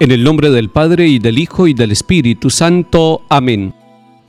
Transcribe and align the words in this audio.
En 0.00 0.12
el 0.12 0.22
nombre 0.22 0.50
del 0.50 0.70
Padre 0.70 1.08
y 1.08 1.18
del 1.18 1.40
Hijo 1.40 1.66
y 1.66 1.74
del 1.74 1.90
Espíritu 1.90 2.50
Santo. 2.50 3.22
Amén. 3.28 3.74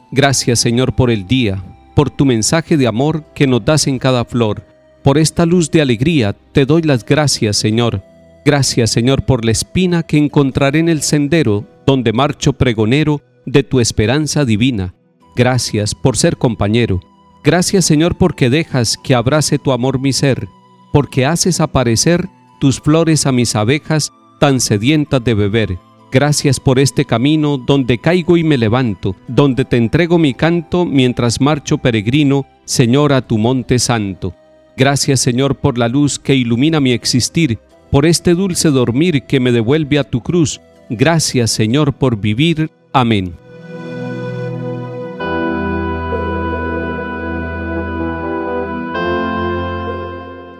Gracias 0.09 0.57
Señor 0.57 0.95
por 0.95 1.11
el 1.11 1.27
día, 1.27 1.63
por 1.95 2.09
tu 2.09 2.25
mensaje 2.25 2.75
de 2.75 2.87
amor 2.87 3.23
que 3.35 3.45
nos 3.45 3.63
das 3.63 3.85
en 3.85 3.99
cada 3.99 4.25
flor. 4.25 4.63
Por 5.03 5.19
esta 5.19 5.45
luz 5.45 5.69
de 5.69 5.83
alegría 5.83 6.35
te 6.53 6.65
doy 6.65 6.81
las 6.81 7.05
gracias 7.05 7.57
Señor. 7.57 8.01
Gracias 8.43 8.89
Señor 8.89 9.27
por 9.27 9.45
la 9.45 9.51
espina 9.51 10.01
que 10.01 10.17
encontraré 10.17 10.79
en 10.79 10.89
el 10.89 11.03
sendero 11.03 11.67
donde 11.85 12.13
marcho 12.13 12.53
pregonero 12.53 13.21
de 13.45 13.61
tu 13.61 13.79
esperanza 13.79 14.45
divina. 14.45 14.95
Gracias 15.35 15.93
por 15.93 16.17
ser 16.17 16.37
compañero. 16.37 16.99
Gracias 17.43 17.85
Señor 17.85 18.17
porque 18.17 18.49
dejas 18.49 18.97
que 18.97 19.13
abrace 19.13 19.59
tu 19.59 19.71
amor 19.71 19.99
mi 19.99 20.13
ser, 20.13 20.47
porque 20.91 21.27
haces 21.27 21.59
aparecer 21.59 22.27
tus 22.59 22.79
flores 22.79 23.27
a 23.27 23.31
mis 23.31 23.55
abejas 23.55 24.11
tan 24.39 24.59
sedientas 24.59 25.23
de 25.23 25.33
beber. 25.33 25.77
Gracias 26.11 26.59
por 26.59 26.79
este 26.79 27.05
camino 27.05 27.57
donde 27.57 27.99
caigo 27.99 28.35
y 28.35 28.43
me 28.43 28.57
levanto, 28.57 29.15
donde 29.27 29.63
te 29.63 29.77
entrego 29.77 30.17
mi 30.17 30.33
canto 30.33 30.85
mientras 30.85 31.39
marcho 31.39 31.77
peregrino, 31.77 32.47
Señor, 32.65 33.13
a 33.13 33.21
tu 33.21 33.37
monte 33.37 33.77
santo. 33.77 34.33
Gracias, 34.75 35.19
Señor, 35.19 35.55
por 35.55 35.77
la 35.77 35.87
luz 35.87 36.17
que 36.17 36.33
ilumina 36.33 36.79
mi 36.79 36.93
existir, 36.93 37.59
por 37.91 38.07
este 38.07 38.33
dulce 38.33 38.69
dormir 38.69 39.23
que 39.23 39.39
me 39.39 39.51
devuelve 39.51 39.99
a 39.99 40.03
tu 40.03 40.21
cruz. 40.21 40.61
Gracias, 40.89 41.51
Señor, 41.51 41.93
por 41.93 42.17
vivir. 42.17 42.71
Amén. 42.91 43.35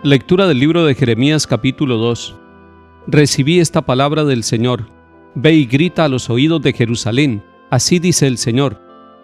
Lectura 0.04 0.48
del 0.48 0.60
libro 0.60 0.86
de 0.86 0.96
Jeremías 0.96 1.48
capítulo 1.48 1.98
2 1.98 2.36
recibí 3.12 3.60
esta 3.60 3.82
palabra 3.82 4.24
del 4.24 4.44
Señor. 4.44 4.88
Ve 5.36 5.54
y 5.54 5.66
grita 5.66 6.06
a 6.06 6.10
los 6.10 6.30
oídos 6.30 6.62
de 6.62 6.74
Jerusalén. 6.74 7.44
Así 7.72 8.00
dice 8.00 8.28
el 8.28 8.38
Señor. 8.38 8.82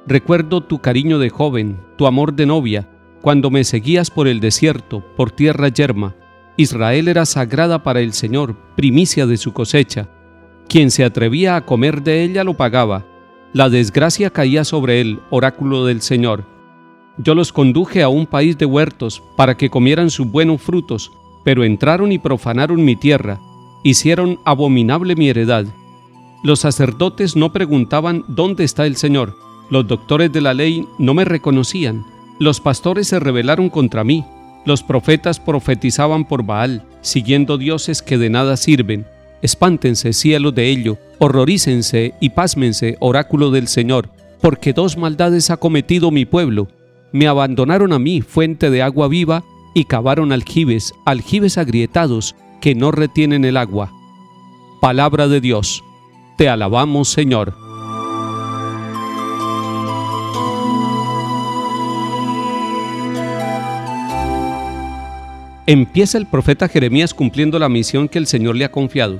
Recuerdo 0.07 0.61
tu 0.61 0.79
cariño 0.79 1.19
de 1.19 1.29
joven, 1.29 1.79
tu 1.97 2.07
amor 2.07 2.33
de 2.33 2.45
novia, 2.45 2.89
cuando 3.21 3.49
me 3.49 3.63
seguías 3.63 4.11
por 4.11 4.27
el 4.27 4.39
desierto, 4.39 5.03
por 5.15 5.31
tierra 5.31 5.67
yerma. 5.69 6.15
Israel 6.57 7.07
era 7.07 7.25
sagrada 7.25 7.83
para 7.83 8.01
el 8.01 8.13
Señor, 8.13 8.55
primicia 8.75 9.25
de 9.25 9.37
su 9.37 9.53
cosecha. 9.53 10.09
Quien 10.67 10.89
se 10.89 11.03
atrevía 11.03 11.55
a 11.55 11.65
comer 11.65 12.01
de 12.01 12.23
ella 12.23 12.43
lo 12.43 12.55
pagaba. 12.55 13.05
La 13.53 13.69
desgracia 13.69 14.29
caía 14.29 14.63
sobre 14.63 15.01
él, 15.01 15.19
oráculo 15.29 15.85
del 15.85 16.01
Señor. 16.01 16.45
Yo 17.17 17.35
los 17.35 17.53
conduje 17.53 18.03
a 18.03 18.09
un 18.09 18.25
país 18.25 18.57
de 18.57 18.65
huertos 18.65 19.23
para 19.37 19.55
que 19.55 19.69
comieran 19.69 20.09
sus 20.09 20.27
buenos 20.27 20.61
frutos, 20.61 21.11
pero 21.43 21.63
entraron 21.63 22.11
y 22.11 22.19
profanaron 22.19 22.83
mi 22.83 22.95
tierra 22.95 23.39
hicieron 23.85 24.39
abominable 24.45 25.15
mi 25.15 25.29
heredad. 25.29 25.67
Los 26.43 26.61
sacerdotes 26.61 27.35
no 27.35 27.53
preguntaban 27.53 28.25
dónde 28.27 28.63
está 28.63 28.87
el 28.87 28.95
Señor, 28.95 29.35
los 29.69 29.87
doctores 29.87 30.33
de 30.33 30.41
la 30.41 30.55
ley 30.55 30.87
no 30.97 31.13
me 31.13 31.23
reconocían, 31.23 32.03
los 32.39 32.59
pastores 32.59 33.07
se 33.07 33.19
rebelaron 33.19 33.69
contra 33.69 34.03
mí, 34.03 34.25
los 34.65 34.81
profetas 34.81 35.39
profetizaban 35.39 36.27
por 36.27 36.43
Baal, 36.43 36.83
siguiendo 37.01 37.59
dioses 37.59 38.01
que 38.01 38.17
de 38.17 38.31
nada 38.31 38.57
sirven. 38.57 39.05
Espántense, 39.43 40.13
cielos 40.13 40.55
de 40.55 40.71
ello, 40.71 40.97
horrorícense 41.19 42.15
y 42.19 42.29
pásmense, 42.29 42.97
oráculo 42.99 43.51
del 43.51 43.67
Señor, 43.67 44.09
porque 44.41 44.73
dos 44.73 44.97
maldades 44.97 45.51
ha 45.51 45.57
cometido 45.57 46.09
mi 46.09 46.25
pueblo. 46.25 46.69
Me 47.11 47.27
abandonaron 47.27 47.93
a 47.93 47.99
mí, 47.99 48.21
fuente 48.21 48.71
de 48.71 48.81
agua 48.81 49.07
viva, 49.07 49.43
y 49.75 49.83
cavaron 49.83 50.31
aljibes, 50.31 50.93
aljibes 51.05 51.59
agrietados, 51.59 52.35
que 52.65 52.73
no 52.73 52.89
retienen 52.89 53.45
el 53.45 53.57
agua. 53.57 53.93
Palabra 54.79 55.27
de 55.27 55.39
Dios. 55.39 55.83
Te 56.35 56.49
alabamos, 56.49 57.09
Señor. 57.09 57.53
Empieza 65.67 66.17
el 66.17 66.25
profeta 66.25 66.67
Jeremías 66.67 67.13
cumpliendo 67.13 67.59
la 67.59 67.69
misión 67.69 68.07
que 68.07 68.17
el 68.17 68.25
Señor 68.25 68.55
le 68.55 68.65
ha 68.65 68.71
confiado. 68.71 69.19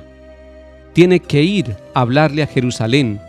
Tiene 0.92 1.20
que 1.20 1.44
ir 1.44 1.76
a 1.94 2.00
hablarle 2.00 2.42
a 2.42 2.48
Jerusalén 2.48 3.20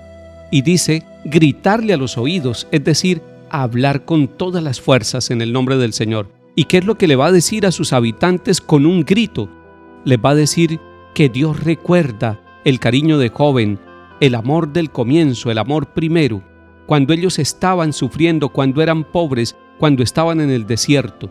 y 0.50 0.64
dice 0.64 1.04
gritarle 1.26 1.94
a 1.94 1.98
los 1.98 2.18
oídos, 2.18 2.68
es 2.72 2.84
decir, 2.84 3.22
hablar 3.52 4.04
con 4.04 4.28
todas 4.28 4.64
las 4.64 4.82
fuerzas 4.82 5.30
en 5.30 5.44
el 5.44 5.54
nombre 5.54 5.78
del 5.78 5.94
Señor. 5.94 6.28
¿Y 6.56 6.64
qué 6.64 6.80
es 6.80 6.86
lo 6.86 6.98
que 6.98 7.06
le 7.06 7.16
va 7.16 7.28
a 7.28 7.32
decir 7.32 7.68
a 7.68 7.72
sus 7.72 7.94
habitantes 7.94 8.62
con 8.62 8.88
un 8.88 9.04
grito? 9.04 9.48
Les 10.08 10.18
va 10.18 10.30
a 10.30 10.36
decir 10.36 10.80
que 11.14 11.28
Dios 11.28 11.66
recuerda 11.66 12.40
el 12.64 12.80
cariño 12.80 13.18
de 13.18 13.28
joven, 13.28 13.78
el 14.22 14.36
amor 14.36 14.72
del 14.72 14.90
comienzo, 14.90 15.52
el 15.52 15.58
amor 15.58 15.88
primero, 15.88 16.42
cuando 16.86 17.12
ellos 17.12 17.40
estaban 17.40 17.92
sufriendo, 17.92 18.48
cuando 18.48 18.82
eran 18.82 19.04
pobres, 19.04 19.58
cuando 19.78 20.04
estaban 20.04 20.40
en 20.40 20.50
el 20.50 20.66
desierto. 20.66 21.30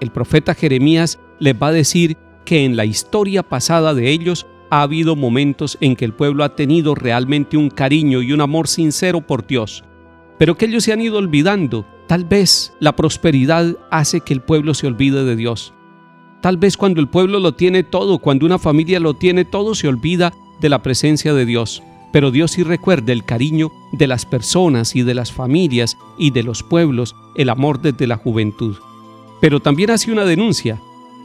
El 0.00 0.12
profeta 0.12 0.54
Jeremías 0.54 1.18
les 1.40 1.60
va 1.60 1.68
a 1.68 1.72
decir 1.72 2.16
que 2.44 2.64
en 2.64 2.76
la 2.76 2.84
historia 2.84 3.42
pasada 3.42 3.92
de 3.92 4.10
ellos 4.10 4.46
ha 4.70 4.82
habido 4.82 5.16
momentos 5.16 5.76
en 5.80 5.96
que 5.96 6.04
el 6.04 6.12
pueblo 6.12 6.44
ha 6.44 6.54
tenido 6.54 6.94
realmente 6.94 7.56
un 7.56 7.70
cariño 7.70 8.22
y 8.22 8.32
un 8.32 8.40
amor 8.40 8.68
sincero 8.68 9.20
por 9.20 9.48
Dios, 9.48 9.82
pero 10.38 10.56
que 10.56 10.66
ellos 10.66 10.84
se 10.84 10.92
han 10.92 11.00
ido 11.00 11.18
olvidando. 11.18 11.84
Tal 12.06 12.24
vez 12.24 12.72
la 12.78 12.94
prosperidad 12.94 13.76
hace 13.90 14.20
que 14.20 14.32
el 14.32 14.42
pueblo 14.42 14.74
se 14.74 14.86
olvide 14.86 15.24
de 15.24 15.34
Dios. 15.34 15.74
Tal 16.42 16.56
vez 16.56 16.76
cuando 16.76 17.00
el 17.00 17.08
pueblo 17.08 17.38
lo 17.38 17.54
tiene 17.54 17.84
todo, 17.84 18.18
cuando 18.18 18.44
una 18.44 18.58
familia 18.58 18.98
lo 18.98 19.14
tiene 19.14 19.44
todo, 19.44 19.76
se 19.76 19.86
olvida 19.86 20.34
de 20.60 20.68
la 20.68 20.82
presencia 20.82 21.32
de 21.34 21.46
Dios. 21.46 21.84
Pero 22.12 22.32
Dios 22.32 22.50
sí 22.50 22.64
recuerda 22.64 23.12
el 23.12 23.24
cariño 23.24 23.70
de 23.92 24.08
las 24.08 24.26
personas 24.26 24.96
y 24.96 25.02
de 25.02 25.14
las 25.14 25.30
familias 25.30 25.96
y 26.18 26.32
de 26.32 26.42
los 26.42 26.64
pueblos, 26.64 27.14
el 27.36 27.48
amor 27.48 27.80
desde 27.80 28.08
la 28.08 28.16
juventud. 28.16 28.76
Pero 29.40 29.60
también 29.60 29.92
hace 29.92 30.10
una 30.10 30.24
denuncia. 30.24 30.80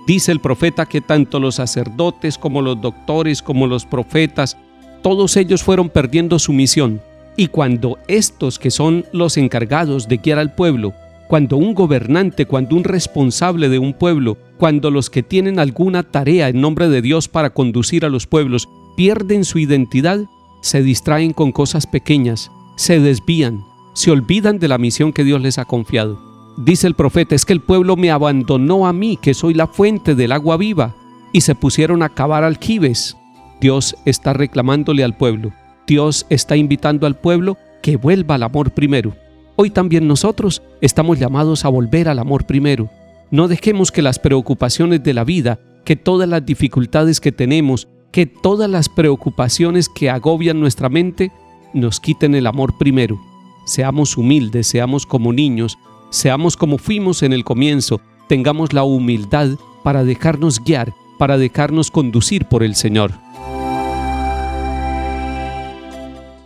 Dice 0.05 0.31
el 0.31 0.39
profeta 0.39 0.85
que 0.85 1.01
tanto 1.01 1.39
los 1.39 1.55
sacerdotes 1.55 2.37
como 2.37 2.61
los 2.61 2.79
doctores 2.79 3.41
como 3.41 3.65
los 3.65 3.85
profetas, 3.85 4.55
todos 5.01 5.35
ellos 5.35 5.63
fueron 5.63 5.89
perdiendo 5.89 6.37
su 6.37 6.53
misión. 6.53 7.01
Y 7.35 7.47
cuando 7.47 7.97
estos 8.07 8.59
que 8.59 8.69
son 8.69 9.03
los 9.13 9.35
encargados 9.37 10.07
de 10.07 10.17
guiar 10.17 10.37
al 10.37 10.53
pueblo 10.53 10.93
cuando 11.27 11.57
un 11.57 11.73
gobernante, 11.73 12.45
cuando 12.45 12.75
un 12.75 12.83
responsable 12.83 13.69
de 13.69 13.79
un 13.79 13.93
pueblo, 13.93 14.37
cuando 14.57 14.91
los 14.91 15.09
que 15.09 15.23
tienen 15.23 15.59
alguna 15.59 16.03
tarea 16.03 16.49
en 16.49 16.61
nombre 16.61 16.89
de 16.89 17.01
Dios 17.01 17.27
para 17.27 17.49
conducir 17.51 18.05
a 18.05 18.09
los 18.09 18.27
pueblos 18.27 18.69
pierden 18.95 19.43
su 19.43 19.59
identidad, 19.59 20.21
se 20.61 20.81
distraen 20.81 21.33
con 21.33 21.51
cosas 21.51 21.85
pequeñas, 21.85 22.49
se 22.75 22.99
desvían, 22.99 23.63
se 23.93 24.11
olvidan 24.11 24.59
de 24.59 24.67
la 24.67 24.77
misión 24.77 25.13
que 25.13 25.23
Dios 25.23 25.41
les 25.41 25.57
ha 25.57 25.65
confiado. 25.65 26.19
Dice 26.57 26.87
el 26.87 26.95
profeta, 26.95 27.35
es 27.35 27.45
que 27.45 27.53
el 27.53 27.61
pueblo 27.61 27.95
me 27.95 28.09
abandonó 28.09 28.87
a 28.87 28.93
mí, 28.93 29.17
que 29.21 29.33
soy 29.33 29.53
la 29.53 29.67
fuente 29.67 30.15
del 30.15 30.31
agua 30.31 30.57
viva, 30.57 30.95
y 31.31 31.41
se 31.41 31.53
pusieron 31.53 32.01
a 32.01 32.09
cavar 32.09 32.43
aljibes. 32.43 33.15
Dios 33.61 33.95
está 34.05 34.33
reclamándole 34.33 35.03
al 35.03 35.15
pueblo, 35.15 35.51
Dios 35.85 36.25
está 36.29 36.55
invitando 36.55 37.05
al 37.05 37.15
pueblo 37.15 37.57
que 37.81 37.97
vuelva 37.97 38.35
al 38.35 38.43
amor 38.43 38.71
primero. 38.71 39.13
Hoy 39.59 39.71
también 39.71 40.07
nosotros 40.07 40.61
estamos 40.81 41.17
llamados 41.17 41.65
a 41.65 41.69
volver 41.69 42.09
al 42.09 42.19
amor 42.19 42.45
primero. 42.45 42.91
No 43.31 43.47
dejemos 43.47 43.91
que 43.91 44.03
las 44.03 44.19
preocupaciones 44.19 45.01
de 45.01 45.15
la 45.15 45.23
vida, 45.23 45.59
que 45.83 45.95
todas 45.95 46.29
las 46.29 46.45
dificultades 46.45 47.19
que 47.19 47.31
tenemos, 47.31 47.87
que 48.11 48.27
todas 48.27 48.69
las 48.69 48.87
preocupaciones 48.87 49.89
que 49.89 50.11
agobian 50.11 50.59
nuestra 50.59 50.89
mente, 50.89 51.31
nos 51.73 51.99
quiten 51.99 52.35
el 52.35 52.45
amor 52.45 52.77
primero. 52.77 53.19
Seamos 53.65 54.15
humildes, 54.15 54.67
seamos 54.67 55.07
como 55.07 55.33
niños, 55.33 55.79
seamos 56.11 56.55
como 56.55 56.77
fuimos 56.77 57.23
en 57.23 57.33
el 57.33 57.43
comienzo, 57.43 57.99
tengamos 58.29 58.73
la 58.73 58.83
humildad 58.83 59.57
para 59.83 60.03
dejarnos 60.03 60.63
guiar, 60.63 60.93
para 61.17 61.39
dejarnos 61.39 61.89
conducir 61.89 62.45
por 62.45 62.61
el 62.61 62.75
Señor. 62.75 63.11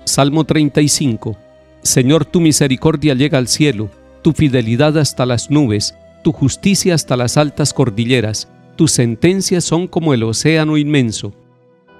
Salmo 0.05 0.45
35 0.45 1.50
Señor, 1.83 2.25
tu 2.25 2.41
misericordia 2.41 3.15
llega 3.15 3.39
al 3.39 3.47
cielo, 3.47 3.89
tu 4.21 4.33
fidelidad 4.33 4.97
hasta 4.99 5.25
las 5.25 5.49
nubes, 5.49 5.95
tu 6.23 6.31
justicia 6.31 6.93
hasta 6.93 7.17
las 7.17 7.37
altas 7.37 7.73
cordilleras, 7.73 8.49
tus 8.75 8.91
sentencias 8.91 9.63
son 9.63 9.87
como 9.87 10.13
el 10.13 10.21
océano 10.23 10.77
inmenso. 10.77 11.33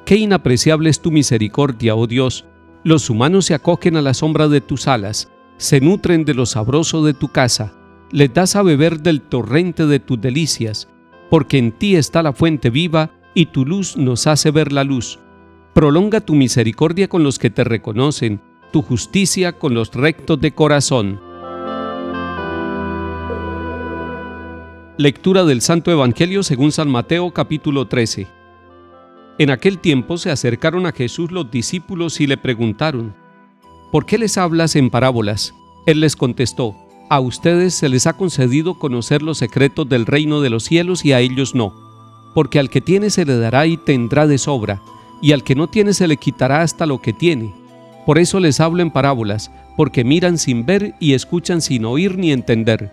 Qué 0.05 0.17
inapreciable 0.17 0.89
es 0.89 0.99
tu 0.99 1.11
misericordia, 1.11 1.95
oh 1.95 2.05
Dios. 2.05 2.45
Los 2.83 3.09
humanos 3.09 3.45
se 3.45 3.55
acogen 3.55 3.97
a 3.97 4.01
la 4.01 4.13
sombra 4.13 4.47
de 4.47 4.61
tus 4.61 4.87
alas, 4.87 5.29
se 5.57 5.81
nutren 5.81 6.25
de 6.25 6.35
lo 6.35 6.45
sabroso 6.45 7.03
de 7.03 7.15
tu 7.15 7.29
casa, 7.29 7.73
les 8.11 8.31
das 8.31 8.55
a 8.55 8.61
beber 8.61 8.99
del 9.01 9.21
torrente 9.21 9.87
de 9.87 9.99
tus 9.99 10.21
delicias, 10.21 10.87
porque 11.31 11.57
en 11.57 11.71
ti 11.71 11.95
está 11.95 12.21
la 12.21 12.33
fuente 12.33 12.69
viva 12.69 13.11
y 13.33 13.47
tu 13.47 13.65
luz 13.65 13.97
nos 13.97 14.27
hace 14.27 14.51
ver 14.51 14.71
la 14.71 14.83
luz. 14.83 15.19
Prolonga 15.73 16.21
tu 16.21 16.35
misericordia 16.35 17.07
con 17.07 17.23
los 17.23 17.39
que 17.39 17.49
te 17.49 17.63
reconocen 17.63 18.41
tu 18.71 18.81
justicia 18.81 19.53
con 19.53 19.73
los 19.73 19.93
rectos 19.93 20.39
de 20.39 20.53
corazón. 20.53 21.19
Lectura 24.97 25.43
del 25.43 25.61
Santo 25.61 25.91
Evangelio 25.91 26.41
según 26.43 26.71
San 26.71 26.89
Mateo 26.89 27.31
capítulo 27.31 27.87
13. 27.87 28.27
En 29.39 29.49
aquel 29.49 29.79
tiempo 29.79 30.17
se 30.17 30.31
acercaron 30.31 30.85
a 30.85 30.91
Jesús 30.91 31.31
los 31.31 31.51
discípulos 31.51 32.21
y 32.21 32.27
le 32.27 32.37
preguntaron, 32.37 33.13
¿por 33.91 34.05
qué 34.05 34.17
les 34.17 34.37
hablas 34.37 34.75
en 34.75 34.89
parábolas? 34.89 35.53
Él 35.85 35.99
les 35.99 36.15
contestó, 36.15 36.75
a 37.09 37.19
ustedes 37.19 37.73
se 37.73 37.89
les 37.89 38.07
ha 38.07 38.13
concedido 38.13 38.75
conocer 38.79 39.21
los 39.21 39.37
secretos 39.37 39.89
del 39.89 40.05
reino 40.05 40.39
de 40.39 40.49
los 40.49 40.63
cielos 40.63 41.03
y 41.03 41.11
a 41.11 41.19
ellos 41.19 41.55
no, 41.55 41.73
porque 42.33 42.59
al 42.59 42.69
que 42.69 42.79
tiene 42.79 43.09
se 43.09 43.25
le 43.25 43.37
dará 43.37 43.65
y 43.65 43.75
tendrá 43.75 44.27
de 44.27 44.37
sobra, 44.37 44.81
y 45.21 45.33
al 45.33 45.43
que 45.43 45.55
no 45.55 45.67
tiene 45.67 45.93
se 45.93 46.07
le 46.07 46.17
quitará 46.17 46.61
hasta 46.61 46.85
lo 46.85 47.01
que 47.01 47.11
tiene. 47.11 47.60
Por 48.11 48.19
eso 48.19 48.41
les 48.41 48.59
hablo 48.59 48.81
en 48.81 48.91
parábolas, 48.91 49.51
porque 49.77 50.03
miran 50.03 50.37
sin 50.37 50.65
ver 50.65 50.95
y 50.99 51.13
escuchan 51.13 51.61
sin 51.61 51.85
oír 51.85 52.17
ni 52.17 52.33
entender. 52.33 52.91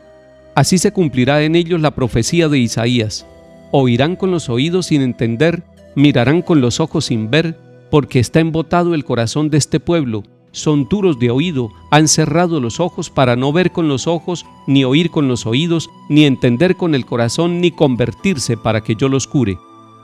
Así 0.54 0.78
se 0.78 0.92
cumplirá 0.92 1.42
en 1.42 1.56
ellos 1.56 1.80
la 1.80 1.90
profecía 1.90 2.48
de 2.48 2.60
Isaías. 2.60 3.26
Oirán 3.72 4.14
con 4.14 4.30
los 4.30 4.48
oídos 4.48 4.86
sin 4.86 5.02
entender 5.02 5.64
mirarán 5.96 6.40
con 6.40 6.60
los 6.60 6.78
ojos 6.78 7.06
sin 7.06 7.32
ver, 7.32 7.58
porque 7.90 8.20
está 8.20 8.38
embotado 8.38 8.94
el 8.94 9.04
corazón 9.04 9.50
de 9.50 9.58
este 9.58 9.80
pueblo. 9.80 10.22
Son 10.52 10.86
duros 10.88 11.18
de 11.18 11.32
oído, 11.32 11.72
han 11.90 12.06
cerrado 12.06 12.60
los 12.60 12.78
ojos 12.78 13.10
para 13.10 13.34
no 13.34 13.52
ver 13.52 13.72
con 13.72 13.88
los 13.88 14.06
ojos, 14.06 14.46
ni 14.68 14.84
oír 14.84 15.10
con 15.10 15.26
los 15.26 15.46
oídos, 15.46 15.90
ni 16.08 16.26
entender 16.26 16.76
con 16.76 16.94
el 16.94 17.04
corazón, 17.04 17.60
ni 17.60 17.72
convertirse 17.72 18.56
para 18.56 18.82
que 18.82 18.94
yo 18.94 19.08
los 19.08 19.26
cure. 19.26 19.58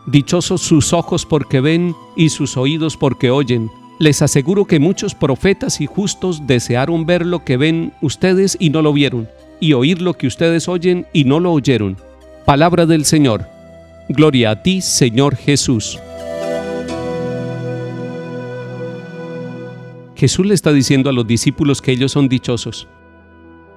Dichosos 0.07 0.61
sus 0.63 0.93
ojos 0.93 1.25
porque 1.25 1.61
ven 1.61 1.95
y 2.17 2.31
sus 2.31 2.57
oídos 2.57 2.97
porque 2.97 3.31
oyen. 3.31 3.71
Les 3.99 4.23
aseguro 4.23 4.65
que 4.65 4.81
muchos 4.81 5.15
profetas 5.15 5.81
y 5.81 5.87
justos 5.87 6.47
desearon 6.47 7.07
ver 7.07 7.25
lo 7.25 7.45
que 7.45 7.57
ven 7.57 7.93
ustedes 8.01 8.57
y 8.59 8.71
no 8.71 8.83
lo 8.83 8.93
vieron, 8.93 9.29
y 9.61 9.73
oír 9.75 10.03
lo 10.03 10.15
que 10.15 10.27
ustedes 10.27 10.69
oyen 10.69 11.07
y 11.13 11.25
no 11.25 11.39
lo 11.39 11.53
oyeron. 11.53 11.97
Palabra 12.45 12.87
del 12.87 13.05
Señor. 13.05 13.47
Gloria 14.09 14.51
a 14.51 14.63
ti, 14.63 14.81
Señor 14.81 15.37
Jesús. 15.37 15.99
Jesús 20.17 20.47
le 20.47 20.55
está 20.55 20.73
diciendo 20.73 21.11
a 21.11 21.13
los 21.13 21.27
discípulos 21.27 21.81
que 21.81 21.93
ellos 21.93 22.13
son 22.13 22.29
dichosos. 22.29 22.89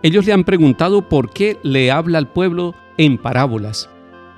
Ellos 0.04 0.26
le 0.26 0.34
han 0.34 0.44
preguntado 0.44 1.10
por 1.10 1.32
qué 1.32 1.58
le 1.64 1.92
habla 1.92 2.18
al 2.18 2.32
pueblo 2.32 2.76
en 2.98 3.18
parábolas. 3.18 3.90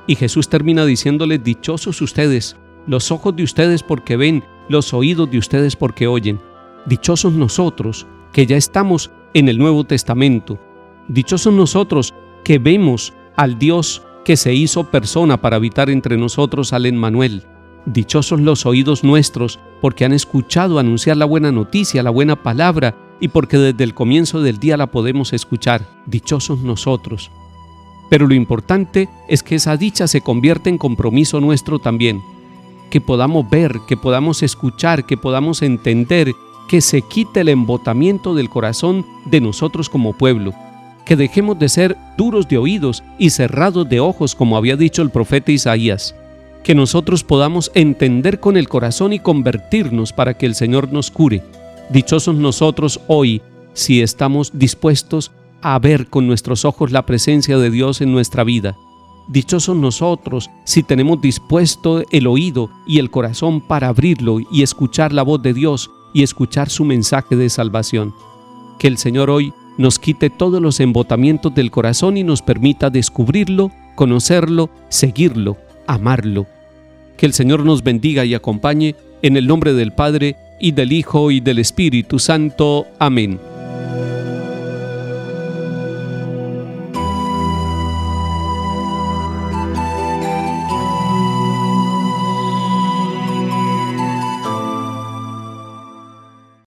Y 0.08 0.16
Jesús 0.16 0.50
termina 0.50 0.86
diciéndoles, 0.86 1.44
dichosos 1.44 2.02
ustedes, 2.02 2.58
los 2.88 3.12
ojos 3.12 3.36
de 3.36 3.44
ustedes 3.44 3.84
porque 3.84 4.18
ven, 4.18 4.44
los 4.69 4.94
oídos 4.94 5.30
de 5.30 5.38
ustedes 5.38 5.75
porque 5.75 6.07
oyen. 6.07 6.39
Dichosos 6.86 7.33
nosotros, 7.33 8.07
que 8.31 8.45
ya 8.45 8.56
estamos 8.56 9.12
en 9.33 9.50
el 9.50 9.57
Nuevo 9.57 9.83
Testamento. 9.83 10.57
Dichosos 11.10 11.54
nosotros, 11.54 12.13
que 12.45 12.60
vemos 12.60 13.13
al 13.36 13.60
Dios 13.60 14.04
que 14.24 14.38
se 14.38 14.54
hizo 14.54 14.86
persona 14.86 15.42
para 15.42 15.57
habitar 15.57 15.89
entre 15.89 16.16
nosotros 16.18 16.71
al 16.71 16.86
Emmanuel. 16.86 17.44
Dichosos 17.86 18.39
los 18.39 18.66
oídos 18.66 19.04
nuestros, 19.04 19.60
porque 19.81 20.06
han 20.06 20.13
escuchado 20.13 20.80
anunciar 20.80 21.18
la 21.18 21.25
buena 21.25 21.51
noticia, 21.51 22.04
la 22.04 22.12
buena 22.12 22.36
palabra, 22.36 22.95
y 23.19 23.30
porque 23.30 23.57
desde 23.57 23.83
el 23.83 23.94
comienzo 23.94 24.42
del 24.42 24.60
día 24.60 24.77
la 24.77 24.88
podemos 24.88 25.33
escuchar. 25.33 25.86
Dichosos 26.06 26.60
nosotros. 26.60 27.31
Pero 28.10 28.27
lo 28.27 28.33
importante 28.33 29.10
es 29.27 29.44
que 29.44 29.56
esa 29.56 29.77
dicha 29.77 30.07
se 30.07 30.21
convierte 30.21 30.69
en 30.69 30.77
compromiso 30.77 31.39
nuestro 31.39 31.80
también. 31.80 32.21
Que 32.89 33.01
podamos 33.01 33.50
ver, 33.50 33.80
que 33.88 33.97
podamos 33.97 34.44
escuchar, 34.44 35.06
que 35.06 35.18
podamos 35.18 35.62
entender, 35.62 36.33
que 36.68 36.81
se 36.81 37.01
quite 37.01 37.41
el 37.41 37.50
embotamiento 37.50 38.33
del 38.36 38.50
corazón 38.50 39.06
de 39.25 39.41
nosotros 39.41 39.89
como 39.89 40.13
pueblo 40.13 40.53
que 41.09 41.15
dejemos 41.15 41.57
de 41.57 41.69
ser 41.69 41.97
duros 42.19 42.47
de 42.47 42.59
oídos 42.59 43.01
y 43.18 43.31
cerrados 43.31 43.89
de 43.89 44.00
ojos, 44.00 44.36
como 44.36 44.57
había 44.57 44.75
dicho 44.75 45.01
el 45.01 45.09
profeta 45.09 45.51
Isaías, 45.51 46.13
que 46.63 46.75
nosotros 46.75 47.24
podamos 47.24 47.71
entender 47.74 48.39
con 48.39 48.57
el 48.57 48.69
corazón 48.69 49.12
y 49.12 49.18
convertirnos 49.18 50.13
para 50.13 50.35
que 50.35 50.45
el 50.45 50.53
Señor 50.53 50.94
nos 50.94 51.09
cure. 51.09 51.42
Dichosos 51.89 52.35
nosotros 52.35 53.00
hoy 53.07 53.42
si 53.74 54.03
estamos 54.03 54.51
dispuestos 54.53 55.31
a 55.63 55.80
ver 55.80 56.06
con 56.12 56.27
nuestros 56.27 56.63
ojos 56.63 56.92
la 56.92 57.07
presencia 57.07 57.57
de 57.57 57.71
Dios 57.71 58.01
en 58.01 58.12
nuestra 58.12 58.44
vida. 58.44 58.77
Dichosos 59.30 59.76
nosotros 59.76 60.50
si 60.64 60.81
tenemos 60.81 61.22
dispuesto 61.22 62.04
el 62.10 62.26
oído 62.26 62.72
y 62.88 62.98
el 62.98 63.12
corazón 63.12 63.62
para 63.62 63.88
abrirlo 63.88 64.40
y 64.40 64.64
escuchar 64.64 65.14
la 65.14 65.22
voz 65.22 65.42
de 65.44 65.54
Dios 65.54 65.92
y 66.14 66.24
escuchar 66.24 66.70
su 66.70 66.84
mensaje 66.84 67.36
de 67.36 67.50
salvación. 67.50 68.14
Que 68.80 68.88
el 68.88 68.98
Señor 68.98 69.30
hoy 69.30 69.54
nos 69.78 70.00
quite 70.00 70.31
todos 70.31 70.60
los 70.62 70.80
embotamientos 70.80 71.54
del 71.54 71.70
corazón 71.70 72.18
y 72.18 72.24
nos 72.24 72.42
permita 72.42 72.90
descubrirlo, 72.90 73.72
conocerlo, 73.96 74.72
seguirlo, 74.90 75.58
amarlo. 75.86 76.48
Que 77.16 77.28
el 77.28 77.34
Señor 77.34 77.64
nos 77.64 77.84
bendiga 77.84 78.26
y 78.26 78.34
acompañe 78.34 78.96
en 79.22 79.38
el 79.38 79.46
nombre 79.46 79.74
del 79.74 79.94
Padre, 79.94 80.36
y 80.60 80.72
del 80.72 80.92
Hijo, 80.92 81.31
y 81.31 81.40
del 81.40 81.60
Espíritu 81.60 82.20
Santo. 82.20 82.86
Amén. 83.00 83.40